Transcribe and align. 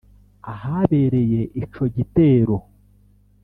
ahabereye 0.51 1.41
ico 1.63 1.83
gitero 1.95 2.55